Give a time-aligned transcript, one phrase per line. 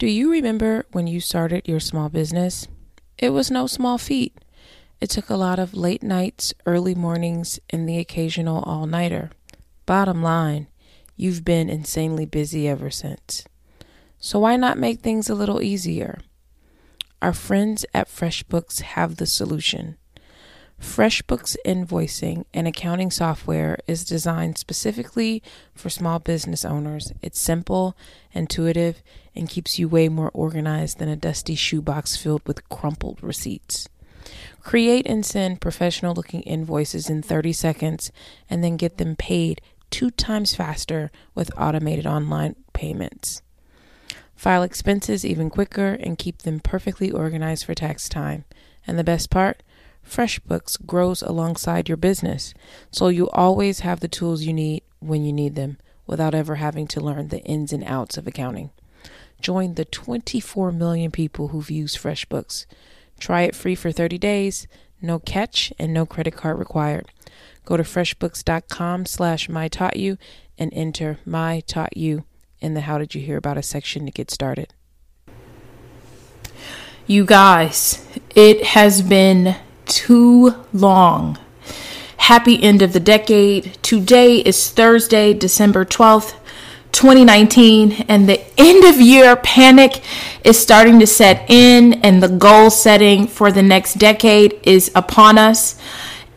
[0.00, 2.66] Do you remember when you started your small business?
[3.18, 4.34] It was no small feat.
[4.98, 9.30] It took a lot of late nights, early mornings, and the occasional all nighter.
[9.84, 10.68] Bottom line,
[11.16, 13.44] you've been insanely busy ever since.
[14.18, 16.20] So why not make things a little easier?
[17.20, 19.98] Our friends at FreshBooks have the solution.
[20.80, 25.42] FreshBooks invoicing and accounting software is designed specifically
[25.74, 27.12] for small business owners.
[27.20, 27.96] It's simple,
[28.32, 29.02] intuitive,
[29.36, 33.88] and keeps you way more organized than a dusty shoebox filled with crumpled receipts.
[34.62, 38.10] Create and send professional looking invoices in 30 seconds
[38.48, 39.60] and then get them paid
[39.90, 43.42] two times faster with automated online payments.
[44.34, 48.44] File expenses even quicker and keep them perfectly organized for tax time.
[48.86, 49.62] And the best part?
[50.10, 52.52] FreshBooks grows alongside your business,
[52.90, 56.88] so you always have the tools you need when you need them without ever having
[56.88, 58.70] to learn the ins and outs of accounting.
[59.40, 62.66] Join the 24 million people who've used FreshBooks.
[63.20, 64.66] Try it free for 30 days,
[65.00, 67.06] no catch and no credit card required.
[67.64, 70.18] Go to freshbooks.com slash mytaughtyou
[70.58, 72.24] and enter my taught you
[72.60, 74.74] in the how did you hear about us section to get started.
[77.06, 79.56] You guys, it has been
[79.90, 81.36] too long.
[82.16, 83.76] Happy end of the decade.
[83.82, 86.34] Today is Thursday, December 12th,
[86.92, 90.02] 2019, and the end of year panic
[90.44, 95.38] is starting to set in, and the goal setting for the next decade is upon
[95.38, 95.80] us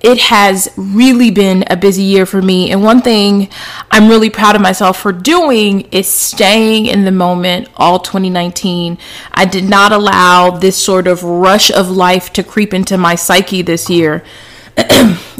[0.03, 2.71] it has really been a busy year for me.
[2.71, 3.47] And one thing
[3.89, 8.97] I'm really proud of myself for doing is staying in the moment all 2019.
[9.31, 13.61] I did not allow this sort of rush of life to creep into my psyche
[13.61, 14.25] this year.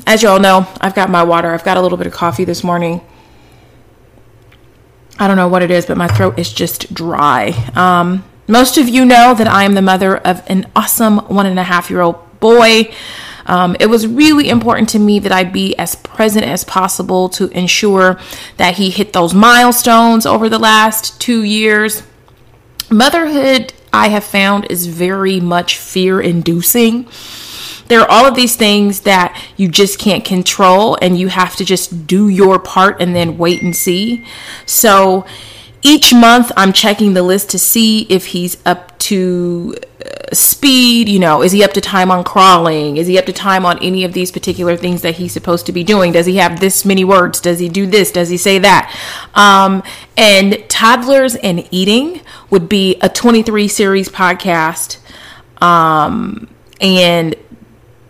[0.07, 2.45] As you all know, I've got my water, I've got a little bit of coffee
[2.45, 3.01] this morning.
[5.19, 7.49] I don't know what it is, but my throat is just dry.
[7.75, 11.59] Um, most of you know that I am the mother of an awesome one and
[11.59, 12.93] a half year old boy.
[13.45, 17.47] Um, it was really important to me that I be as present as possible to
[17.49, 18.19] ensure
[18.57, 22.03] that he hit those milestones over the last two years.
[22.89, 27.07] Motherhood, I have found, is very much fear inducing.
[27.87, 31.65] There are all of these things that you just can't control, and you have to
[31.65, 34.25] just do your part and then wait and see.
[34.65, 35.25] So,
[35.85, 39.75] each month I'm checking the list to see if he's up to
[40.35, 42.97] speed, you know, is he up to time on crawling?
[42.97, 45.71] Is he up to time on any of these particular things that he's supposed to
[45.71, 46.11] be doing?
[46.11, 47.41] Does he have this many words?
[47.41, 48.11] Does he do this?
[48.11, 48.93] Does he say that?
[49.35, 49.83] Um,
[50.17, 54.97] and toddlers and eating would be a 23 series podcast.
[55.61, 56.49] Um,
[56.81, 57.35] and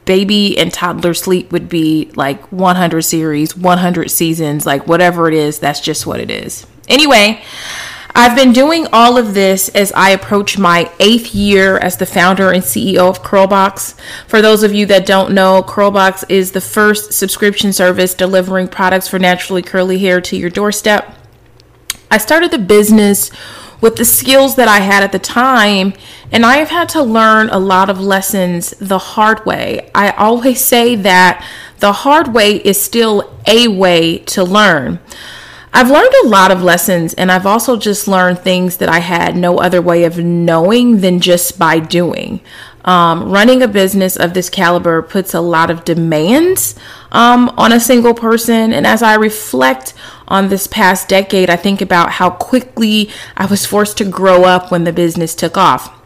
[0.05, 5.59] baby and toddler sleep would be like 100 series, 100 seasons, like whatever it is,
[5.59, 6.65] that's just what it is.
[6.87, 7.41] Anyway,
[8.15, 12.51] I've been doing all of this as I approach my eighth year as the founder
[12.51, 13.95] and CEO of Curlbox.
[14.27, 19.07] For those of you that don't know, Curlbox is the first subscription service delivering products
[19.07, 21.17] for naturally curly hair to your doorstep.
[22.11, 23.31] I started the business
[23.81, 25.93] with the skills that I had at the time,
[26.31, 29.89] and I have had to learn a lot of lessons the hard way.
[29.95, 31.43] I always say that
[31.79, 34.99] the hard way is still a way to learn.
[35.75, 39.35] I've learned a lot of lessons, and I've also just learned things that I had
[39.35, 42.41] no other way of knowing than just by doing.
[42.85, 46.75] Um, running a business of this caliber puts a lot of demands
[47.11, 48.71] um, on a single person.
[48.71, 49.95] And as I reflect
[50.27, 54.69] on this past decade, I think about how quickly I was forced to grow up
[54.69, 56.02] when the business took off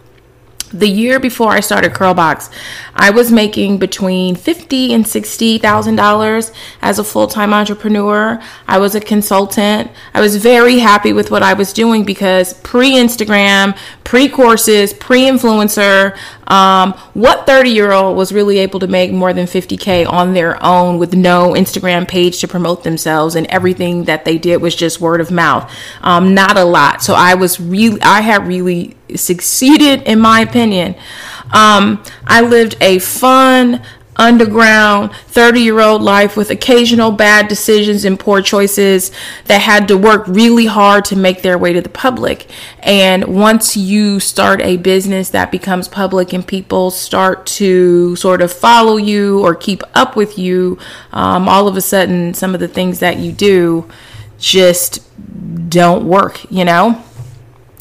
[0.71, 2.51] the year before I started Curlbox,
[2.93, 6.51] I was making between fifty and sixty thousand dollars
[6.81, 8.41] as a full time entrepreneur.
[8.67, 9.91] I was a consultant.
[10.13, 15.21] I was very happy with what I was doing because pre Instagram, pre courses, pre
[15.21, 16.17] influencer,
[16.47, 20.63] um, what 30 year old was really able to make more than 50K on their
[20.63, 25.01] own with no Instagram page to promote themselves and everything that they did was just
[25.01, 25.69] word of mouth?
[26.01, 27.03] Um, not a lot.
[27.03, 30.95] So I was really, I had really succeeded in my opinion.
[31.53, 33.81] Um, I lived a fun,
[34.17, 39.11] underground 30 year old life with occasional bad decisions and poor choices
[39.45, 42.49] that had to work really hard to make their way to the public.
[42.79, 48.51] And once you start a business that becomes public and people start to sort of
[48.51, 50.77] follow you or keep up with you,
[51.11, 53.89] um, all of a sudden, some of the things that you do
[54.39, 55.03] just
[55.69, 57.03] don't work, you know?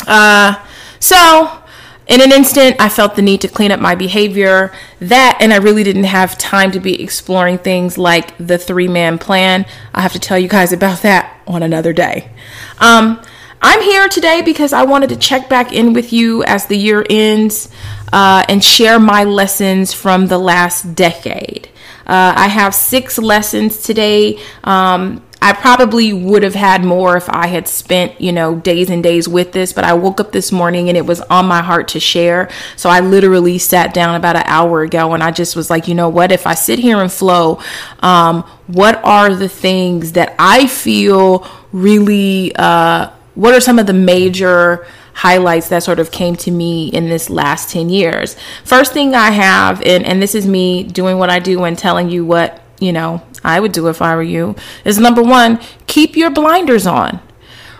[0.06, 0.54] Uh,
[1.00, 1.62] so,
[2.06, 4.72] in an instant, I felt the need to clean up my behavior.
[5.00, 9.18] That, and I really didn't have time to be exploring things like the three man
[9.18, 9.66] plan.
[9.92, 12.30] I have to tell you guys about that on another day.
[12.78, 13.20] Um,
[13.60, 17.04] I'm here today because I wanted to check back in with you as the year
[17.10, 17.68] ends
[18.12, 21.68] uh, and share my lessons from the last decade.
[22.06, 24.38] Uh, I have six lessons today.
[24.62, 29.00] Um, I probably would have had more if I had spent, you know, days and
[29.00, 31.86] days with this, but I woke up this morning and it was on my heart
[31.90, 32.50] to share.
[32.74, 35.94] So I literally sat down about an hour ago and I just was like, you
[35.94, 36.32] know what?
[36.32, 37.60] If I sit here and flow,
[38.00, 43.92] um, what are the things that I feel really, uh, what are some of the
[43.92, 48.34] major highlights that sort of came to me in this last 10 years?
[48.64, 52.10] First thing I have, and, and this is me doing what I do and telling
[52.10, 56.16] you what you know, I would do if I were you, is number one, keep
[56.16, 57.20] your blinders on.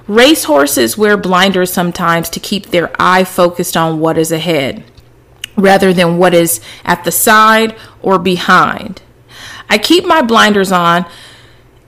[0.09, 4.85] Racehorses wear blinders sometimes to keep their eye focused on what is ahead
[5.57, 9.03] rather than what is at the side or behind.
[9.69, 11.07] I keep my blinders on,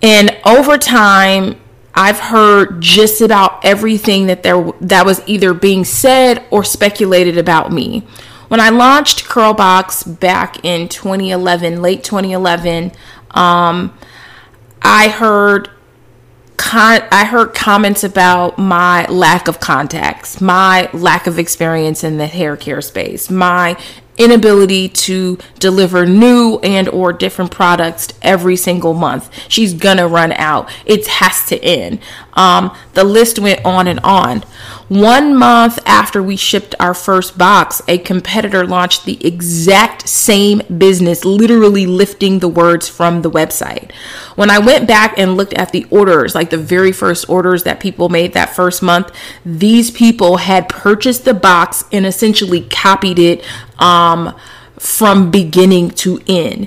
[0.02, 1.60] and over time,
[1.94, 7.72] I've heard just about everything that there that was either being said or speculated about
[7.72, 8.06] me.
[8.48, 12.92] When I launched Curlbox back in 2011, late 2011,
[13.32, 13.96] um,
[14.80, 15.68] I heard
[16.56, 22.26] con- I heard comments about my lack of contacts, my lack of experience in the
[22.26, 23.78] hair care space, my
[24.16, 29.30] inability to deliver new and or different products every single month.
[29.48, 30.68] She's gonna run out.
[30.84, 32.00] It has to end
[32.38, 34.44] um, the list went on and on
[34.88, 41.26] one month after we shipped our first box, a competitor launched the exact same business,
[41.26, 43.92] literally lifting the words from the website.
[44.34, 47.80] When I went back and looked at the orders, like the very first orders that
[47.80, 49.12] people made that first month,
[49.44, 53.44] these people had purchased the box and essentially copied it
[53.78, 54.34] um,
[54.78, 56.66] from beginning to end.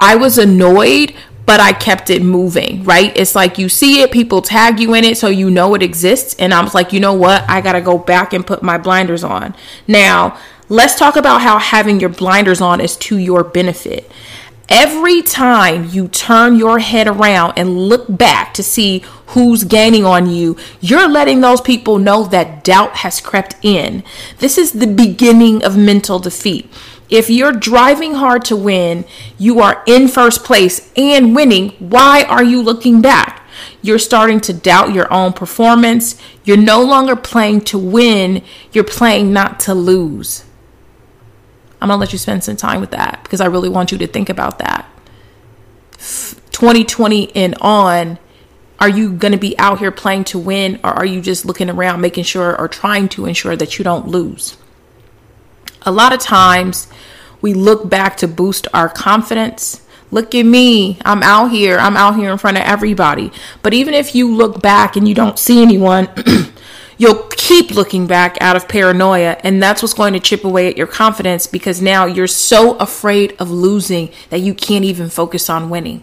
[0.00, 1.12] I was annoyed
[1.48, 3.10] but I kept it moving, right?
[3.16, 6.36] It's like you see it, people tag you in it, so you know it exists.
[6.38, 7.42] And I was like, you know what?
[7.48, 9.56] I got to go back and put my blinders on.
[9.86, 14.12] Now, let's talk about how having your blinders on is to your benefit.
[14.68, 20.28] Every time you turn your head around and look back to see who's gaining on
[20.28, 24.04] you, you're letting those people know that doubt has crept in.
[24.40, 26.70] This is the beginning of mental defeat.
[27.10, 29.04] If you're driving hard to win,
[29.38, 33.46] you are in first place and winning, why are you looking back?
[33.80, 36.20] You're starting to doubt your own performance.
[36.44, 40.44] You're no longer playing to win, you're playing not to lose.
[41.80, 44.06] I'm to let you spend some time with that because I really want you to
[44.06, 44.86] think about that.
[46.50, 48.18] 2020 and on,
[48.80, 51.70] are you going to be out here playing to win or are you just looking
[51.70, 54.56] around making sure or trying to ensure that you don't lose?
[55.82, 56.88] A lot of times
[57.40, 59.82] we look back to boost our confidence.
[60.10, 60.98] Look at me.
[61.04, 61.78] I'm out here.
[61.78, 63.30] I'm out here in front of everybody.
[63.62, 66.08] But even if you look back and you don't see anyone,
[66.98, 69.36] you'll keep looking back out of paranoia.
[69.44, 73.36] And that's what's going to chip away at your confidence because now you're so afraid
[73.38, 76.02] of losing that you can't even focus on winning.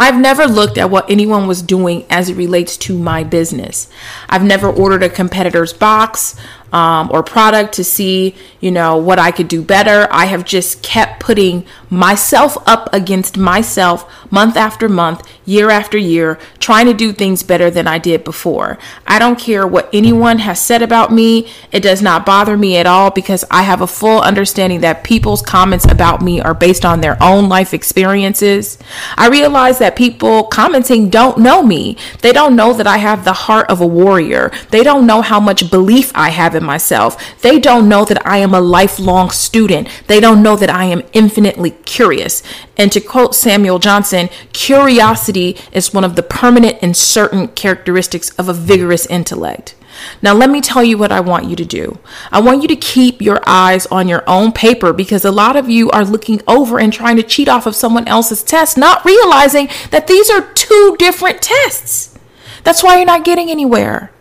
[0.00, 3.90] I've never looked at what anyone was doing as it relates to my business.
[4.30, 6.36] I've never ordered a competitor's box
[6.72, 10.08] um, or product to see, you know, what I could do better.
[10.10, 16.38] I have just kept putting myself up against myself month after month, year after year,
[16.58, 18.78] trying to do things better than I did before.
[19.06, 21.50] I don't care what anyone has said about me.
[21.72, 25.42] It does not bother me at all because I have a full understanding that people's
[25.42, 28.78] comments about me are based on their own life experiences.
[29.16, 31.96] I realize that people commenting don't know me.
[32.22, 34.52] They don't know that I have the heart of a warrior.
[34.70, 37.40] They don't know how much belief I have in myself.
[37.42, 39.88] They don't know that I am a lifelong student.
[40.06, 42.42] They don't know that I am infinitely curious.
[42.76, 48.48] And to quote Samuel Johnson, curiosity is one of the permanent and certain characteristics of
[48.48, 49.74] a vigorous intellect.
[50.22, 51.98] Now, let me tell you what I want you to do.
[52.32, 55.68] I want you to keep your eyes on your own paper because a lot of
[55.68, 59.68] you are looking over and trying to cheat off of someone else's test, not realizing
[59.90, 62.18] that these are two different tests.
[62.64, 64.12] That's why you're not getting anywhere.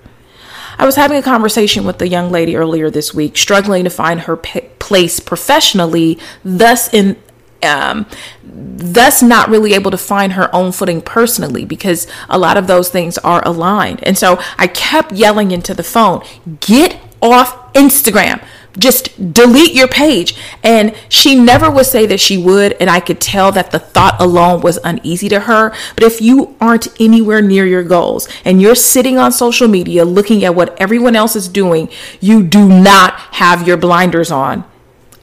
[0.79, 4.21] I was having a conversation with a young lady earlier this week, struggling to find
[4.21, 7.17] her p- place professionally, thus in
[7.61, 8.05] um,
[8.41, 12.87] thus not really able to find her own footing personally because a lot of those
[12.87, 14.01] things are aligned.
[14.03, 16.23] And so I kept yelling into the phone,
[16.61, 18.41] get off Instagram
[18.77, 20.35] just delete your page.
[20.63, 22.73] And she never would say that she would.
[22.73, 25.73] And I could tell that the thought alone was uneasy to her.
[25.95, 30.43] But if you aren't anywhere near your goals and you're sitting on social media looking
[30.43, 34.63] at what everyone else is doing, you do not have your blinders on.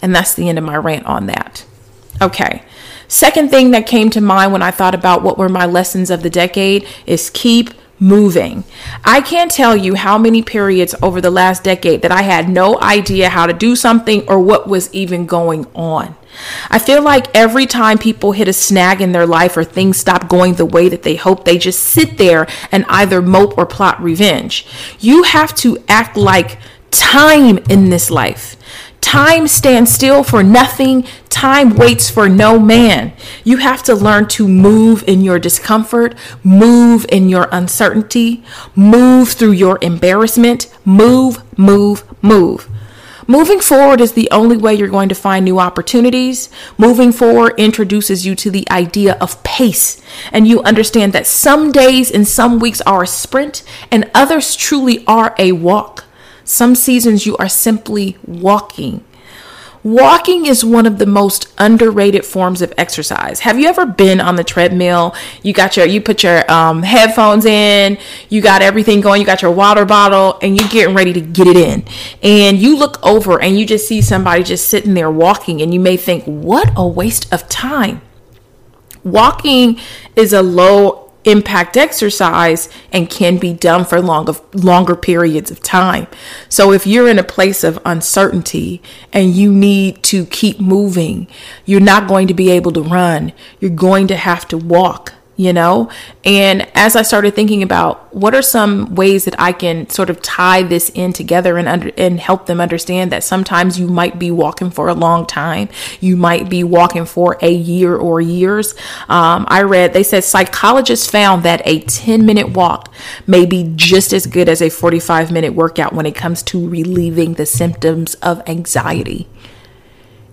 [0.02, 1.64] And that's the end of my rant on that.
[2.20, 2.62] Okay.
[3.08, 6.22] Second thing that came to mind when I thought about what were my lessons of
[6.22, 8.64] the decade is keep moving.
[9.04, 12.80] I can't tell you how many periods over the last decade that I had no
[12.80, 16.14] idea how to do something or what was even going on.
[16.70, 20.28] I feel like every time people hit a snag in their life or things stop
[20.28, 24.02] going the way that they hope, they just sit there and either mope or plot
[24.02, 24.66] revenge.
[25.00, 26.58] You have to act like
[26.90, 28.56] time in this life.
[29.00, 31.06] Time stands still for nothing.
[31.28, 33.12] Time waits for no man.
[33.44, 38.42] You have to learn to move in your discomfort, move in your uncertainty,
[38.74, 42.68] move through your embarrassment, move, move, move.
[43.28, 46.48] Moving forward is the only way you're going to find new opportunities.
[46.78, 50.00] Moving forward introduces you to the idea of pace,
[50.32, 55.04] and you understand that some days and some weeks are a sprint, and others truly
[55.06, 56.05] are a walk.
[56.46, 59.04] Some seasons you are simply walking.
[59.82, 63.40] Walking is one of the most underrated forms of exercise.
[63.40, 65.14] Have you ever been on the treadmill?
[65.42, 67.98] You got your, you put your um, headphones in,
[68.28, 71.48] you got everything going, you got your water bottle, and you're getting ready to get
[71.48, 71.84] it in.
[72.22, 75.80] And you look over and you just see somebody just sitting there walking, and you
[75.80, 78.02] may think, what a waste of time.
[79.04, 79.78] Walking
[80.16, 86.06] is a low impact exercise and can be done for longer longer periods of time.
[86.48, 88.80] So if you're in a place of uncertainty
[89.12, 91.26] and you need to keep moving,
[91.66, 93.32] you're not going to be able to run.
[93.60, 95.90] You're going to have to walk you know?
[96.24, 100.22] And as I started thinking about what are some ways that I can sort of
[100.22, 104.30] tie this in together and under, and help them understand that sometimes you might be
[104.30, 105.68] walking for a long time,
[106.00, 108.74] you might be walking for a year or years.
[109.08, 112.92] Um, I read they said psychologists found that a 10 minute walk
[113.26, 117.34] may be just as good as a 45 minute workout when it comes to relieving
[117.34, 119.28] the symptoms of anxiety.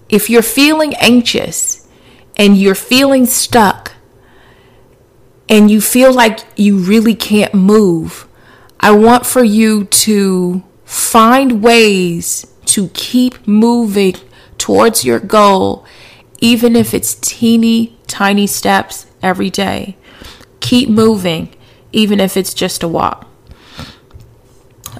[0.08, 1.88] If you're feeling anxious
[2.38, 3.93] and you're feeling stuck,
[5.50, 8.28] and you feel like you really can't move,
[8.80, 14.16] I want for you to find ways to keep moving
[14.58, 15.86] towards your goal,
[16.40, 19.96] even if it's teeny tiny steps every day.
[20.60, 21.54] Keep moving,
[21.92, 23.28] even if it's just a walk.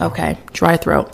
[0.02, 1.12] Okay, dry throat.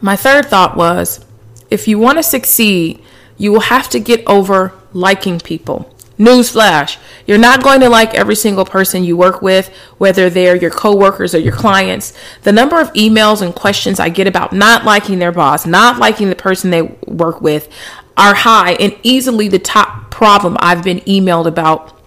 [0.00, 1.24] My third thought was
[1.70, 3.02] if you want to succeed,
[3.38, 5.88] you will have to get over liking people.
[6.18, 9.68] Newsflash, you're not going to like every single person you work with,
[9.98, 12.12] whether they're your coworkers or your clients.
[12.42, 16.28] The number of emails and questions I get about not liking their boss, not liking
[16.28, 17.68] the person they work with
[18.16, 21.98] are high and easily the top problem I've been emailed about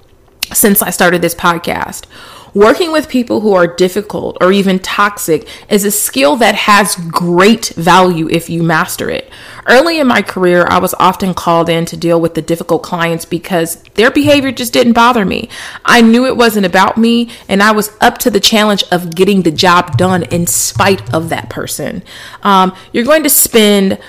[0.54, 2.06] since I started this podcast.
[2.56, 7.68] Working with people who are difficult or even toxic is a skill that has great
[7.76, 9.30] value if you master it.
[9.68, 13.26] Early in my career, I was often called in to deal with the difficult clients
[13.26, 15.50] because their behavior just didn't bother me.
[15.84, 19.42] I knew it wasn't about me, and I was up to the challenge of getting
[19.42, 22.04] the job done in spite of that person.
[22.42, 24.00] Um, you're going to spend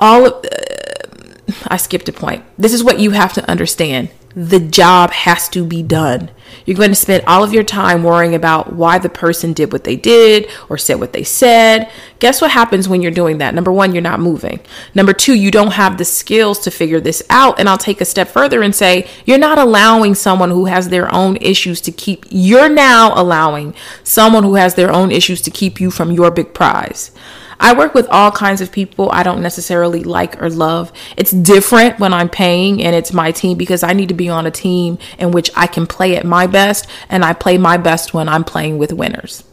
[0.00, 0.44] all of.
[0.44, 2.44] Uh, I skipped a point.
[2.58, 6.30] This is what you have to understand the job has to be done.
[6.66, 9.84] You're going to spend all of your time worrying about why the person did what
[9.84, 11.90] they did or said what they said.
[12.18, 13.54] Guess what happens when you're doing that?
[13.54, 14.60] Number one, you're not moving.
[14.94, 17.58] Number two, you don't have the skills to figure this out.
[17.58, 21.12] And I'll take a step further and say, you're not allowing someone who has their
[21.14, 23.74] own issues to keep, you're now allowing
[24.04, 27.10] someone who has their own issues to keep you from your big prize.
[27.58, 30.92] I work with all kinds of people I don't necessarily like or love.
[31.16, 34.46] It's different when I'm paying and it's my team because I need to be on
[34.46, 38.14] a team in which I can play at my best and I play my best
[38.14, 39.44] when I'm playing with winners.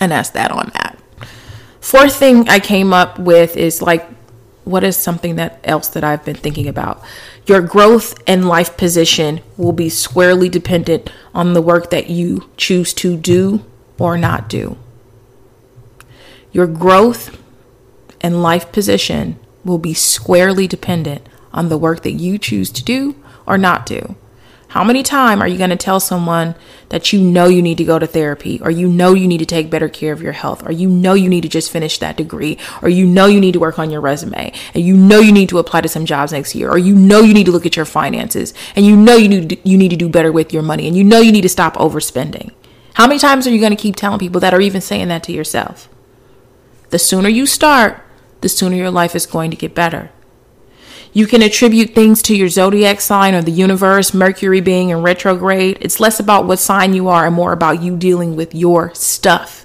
[0.00, 0.98] And that's that on that.
[1.80, 4.08] Fourth thing I came up with is like
[4.64, 7.02] what is something that else that I've been thinking about?
[7.46, 12.94] Your growth and life position will be squarely dependent on the work that you choose
[12.94, 13.64] to do
[13.98, 14.76] or not do.
[16.52, 17.38] Your growth
[18.20, 23.16] and life position will be squarely dependent on the work that you choose to do
[23.46, 24.16] or not do.
[24.68, 26.54] How many time are you going to tell someone
[26.88, 29.46] that you know you need to go to therapy or you know you need to
[29.46, 32.16] take better care of your health or you know you need to just finish that
[32.16, 35.30] degree or you know you need to work on your resume and you know you
[35.30, 37.66] need to apply to some jobs next year or you know you need to look
[37.66, 40.54] at your finances and you know you need to, you need to do better with
[40.54, 42.50] your money and you know you need to stop overspending.
[42.94, 45.22] How many times are you going to keep telling people that or even saying that
[45.24, 45.90] to yourself?
[46.92, 48.02] The sooner you start,
[48.42, 50.10] the sooner your life is going to get better.
[51.14, 55.78] You can attribute things to your zodiac sign or the universe, Mercury being in retrograde.
[55.80, 59.64] It's less about what sign you are and more about you dealing with your stuff.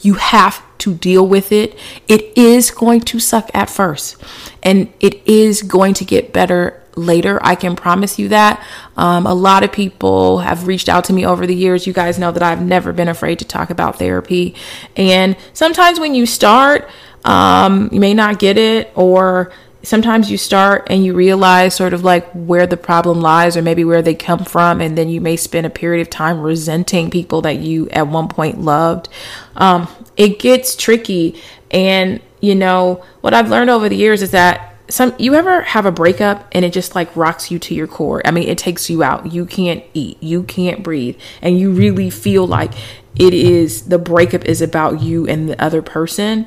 [0.00, 1.76] You have to deal with it.
[2.06, 4.16] It is going to suck at first,
[4.62, 7.38] and it is going to get better later.
[7.42, 8.62] I can promise you that.
[8.96, 11.86] Um, a lot of people have reached out to me over the years.
[11.86, 14.54] You guys know that I've never been afraid to talk about therapy.
[14.96, 16.88] And sometimes when you start,
[17.24, 19.52] um, you may not get it, or
[19.82, 23.84] sometimes you start and you realize sort of like where the problem lies or maybe
[23.84, 27.42] where they come from and then you may spend a period of time resenting people
[27.42, 29.08] that you at one point loved
[29.56, 31.40] um, it gets tricky
[31.70, 35.86] and you know what i've learned over the years is that some you ever have
[35.86, 38.22] a breakup and it just like rocks you to your core?
[38.24, 39.32] I mean it takes you out.
[39.32, 40.22] You can't eat.
[40.22, 41.18] You can't breathe.
[41.42, 42.72] And you really feel like
[43.16, 46.46] it is the breakup is about you and the other person.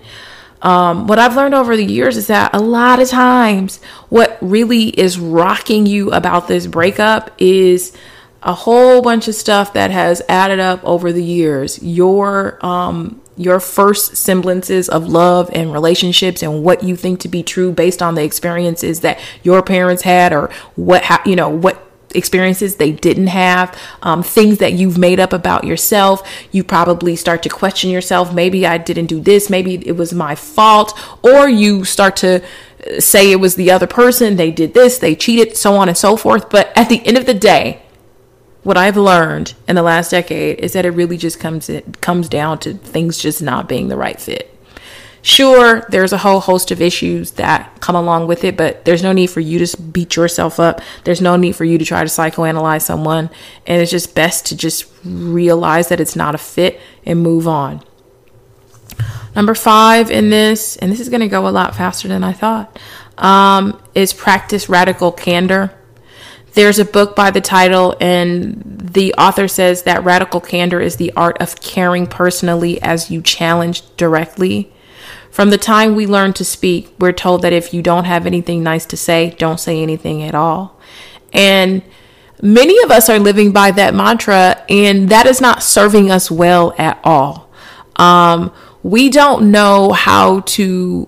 [0.62, 4.90] Um, what I've learned over the years is that a lot of times, what really
[4.90, 7.96] is rocking you about this breakup is
[8.44, 11.82] a whole bunch of stuff that has added up over the years.
[11.82, 17.44] Your um, your first semblances of love and relationships and what you think to be
[17.44, 21.92] true based on the experiences that your parents had or what ha- you know what
[22.16, 26.28] experiences they didn't have, um, things that you've made up about yourself.
[26.52, 28.34] You probably start to question yourself.
[28.34, 29.50] Maybe I didn't do this.
[29.50, 30.98] Maybe it was my fault.
[31.24, 34.36] Or you start to uh, say it was the other person.
[34.36, 36.50] They did this, they cheated, so on and so forth.
[36.50, 37.82] But at the end of the day,
[38.64, 41.70] what I've learned in the last decade is that it really just comes
[42.02, 44.48] comes down to things just not being the right fit.
[45.24, 49.12] Sure, there's a whole host of issues that come along with it, but there's no
[49.12, 50.82] need for you to beat yourself up.
[51.04, 53.30] There's no need for you to try to psychoanalyze someone.
[53.68, 57.84] And it's just best to just realize that it's not a fit and move on.
[59.36, 62.34] Number five in this, and this is going to go a lot faster than I
[62.34, 62.80] thought,
[63.20, 65.72] um, is practice radical candor.
[66.54, 68.62] There's a book by the title, and
[68.94, 73.84] the author says that radical candor is the art of caring personally as you challenge
[73.96, 74.72] directly.
[75.30, 78.64] From the time we learn to speak, we're told that if you don't have anything
[78.64, 80.78] nice to say, don't say anything at all.
[81.32, 81.84] And
[82.42, 86.76] many of us are living by that mantra, and that is not serving us well
[86.78, 87.50] at all.
[87.96, 88.52] Um,
[88.84, 91.08] we don't know how to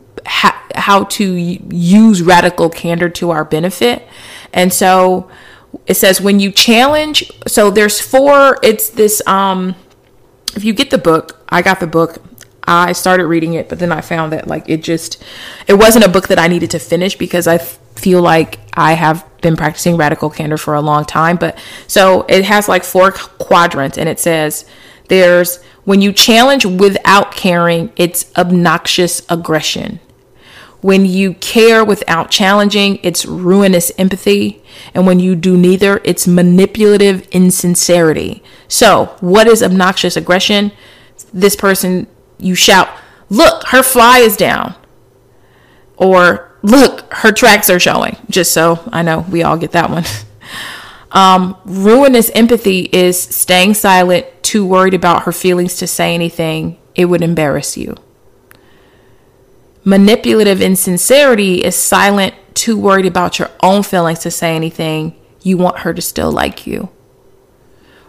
[0.75, 4.07] how to use radical candor to our benefit,
[4.53, 5.29] and so
[5.85, 7.31] it says when you challenge.
[7.47, 8.57] So there's four.
[8.63, 9.25] It's this.
[9.27, 9.75] Um,
[10.55, 12.23] if you get the book, I got the book.
[12.65, 15.21] I started reading it, but then I found that like it just
[15.67, 19.25] it wasn't a book that I needed to finish because I feel like I have
[19.41, 21.35] been practicing radical candor for a long time.
[21.35, 21.57] But
[21.87, 24.65] so it has like four quadrants, and it says
[25.09, 29.99] there's when you challenge without caring, it's obnoxious aggression.
[30.83, 34.61] When you care without challenging, it's ruinous empathy.
[34.93, 38.43] And when you do neither, it's manipulative insincerity.
[38.67, 40.73] So, what is obnoxious aggression?
[41.33, 42.89] This person you shout,
[43.29, 44.75] Look, her fly is down.
[45.95, 48.17] Or, Look, her tracks are showing.
[48.29, 50.03] Just so I know we all get that one.
[51.13, 56.77] um, ruinous empathy is staying silent, too worried about her feelings to say anything.
[56.93, 57.95] It would embarrass you.
[59.85, 65.15] Manipulative insincerity is silent, too worried about your own feelings to say anything.
[65.41, 66.89] You want her to still like you.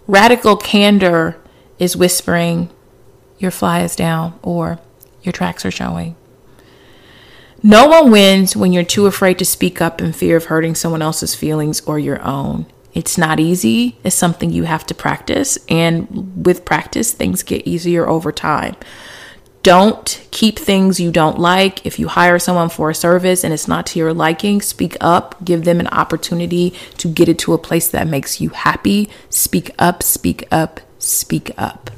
[0.07, 1.37] Radical candor
[1.79, 2.71] is whispering,
[3.39, 4.79] your fly is down or
[5.23, 6.15] your tracks are showing.
[7.63, 11.03] No one wins when you're too afraid to speak up in fear of hurting someone
[11.03, 12.67] else's feelings or your own.
[12.93, 18.07] It's not easy, it's something you have to practice, and with practice, things get easier
[18.07, 18.77] over time.
[19.65, 21.87] Don't keep things you don't like.
[21.87, 25.43] If you hire someone for a service and it's not to your liking, speak up.
[25.43, 29.09] Give them an opportunity to get it to a place that makes you happy.
[29.31, 31.91] Speak up, speak up, speak up.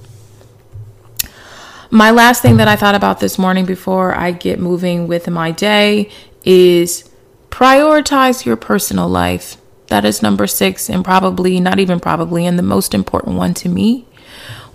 [1.90, 5.50] My last thing that I thought about this morning before I get moving with my
[5.50, 6.08] day
[6.44, 7.10] is
[7.50, 9.56] prioritize your personal life.
[9.88, 13.68] That is number six, and probably, not even probably, and the most important one to
[13.68, 14.06] me.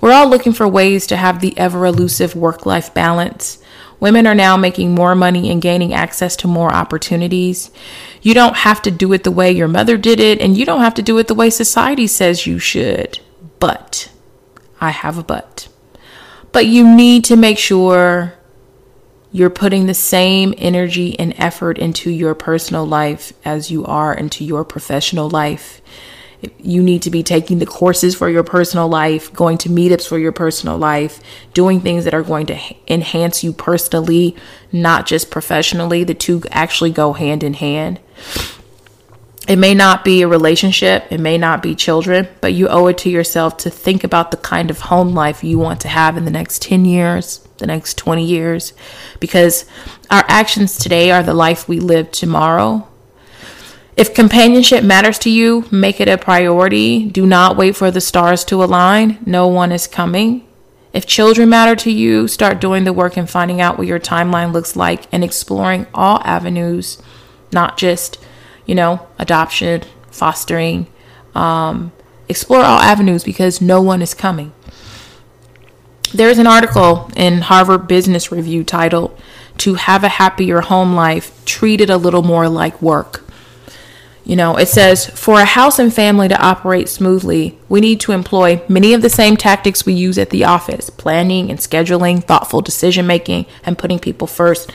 [0.02, 3.60] We're all looking for ways to have the ever elusive work life balance.
[4.00, 7.70] Women are now making more money and gaining access to more opportunities.
[8.24, 10.82] You don't have to do it the way your mother did it, and you don't
[10.82, 13.20] have to do it the way society says you should.
[13.60, 14.12] But,
[14.80, 15.68] I have a but.
[16.52, 18.34] But you need to make sure
[19.32, 24.44] you're putting the same energy and effort into your personal life as you are into
[24.44, 25.80] your professional life.
[26.58, 30.18] You need to be taking the courses for your personal life, going to meetups for
[30.18, 31.20] your personal life,
[31.54, 34.36] doing things that are going to enhance you personally,
[34.72, 36.04] not just professionally.
[36.04, 38.00] The two actually go hand in hand.
[39.48, 42.98] It may not be a relationship, it may not be children, but you owe it
[43.00, 46.26] to yourself to think about the kind of home life you want to have in
[46.26, 48.74] the next 10 years, the next 20 years,
[49.20, 49.66] because
[50.12, 52.88] our actions today are the life we live tomorrow.
[53.98, 57.06] If companionship matters to you, make it a priority.
[57.06, 59.20] Do not wait for the stars to align.
[59.26, 60.48] No one is coming.
[60.94, 64.52] If children matter to you, start doing the work and finding out what your timeline
[64.52, 67.02] looks like and exploring all avenues,
[67.52, 68.18] not just,
[68.66, 70.88] you know, adoption, fostering.
[71.34, 71.92] Um,
[72.28, 74.54] explore all avenues because no one is coming.
[76.14, 79.18] There's an article in Harvard Business Review titled,
[79.60, 83.24] To Have a Happier Home Life, Treat It a Little More Like Work.
[84.32, 88.14] You know, it says for a house and family to operate smoothly, we need to
[88.14, 92.62] employ many of the same tactics we use at the office planning and scheduling, thoughtful
[92.62, 94.72] decision making, and putting people first.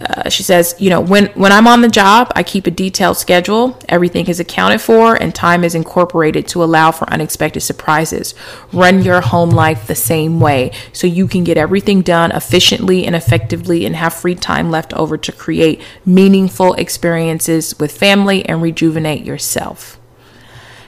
[0.00, 3.18] Uh, she says, you know, when when I'm on the job, I keep a detailed
[3.18, 3.78] schedule.
[3.88, 8.34] Everything is accounted for, and time is incorporated to allow for unexpected surprises.
[8.72, 13.14] Run your home life the same way, so you can get everything done efficiently and
[13.14, 19.24] effectively, and have free time left over to create meaningful experiences with family and rejuvenate
[19.24, 19.99] yourself.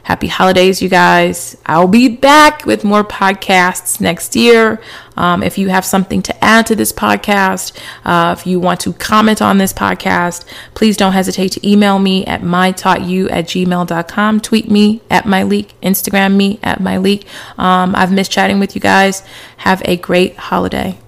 [0.04, 1.56] Happy holidays, you guys.
[1.64, 4.80] I'll be back with more podcasts next year.
[5.16, 8.92] Um, if you have something to add to this podcast, uh, if you want to
[8.94, 14.40] comment on this podcast, please don't hesitate to email me at mytaughtyou at gmail.com.
[14.40, 17.24] Tweet me at myleik, Instagram me at myleik.
[17.56, 19.22] Um, I've missed chatting with you guys.
[19.58, 20.98] Have a great holiday.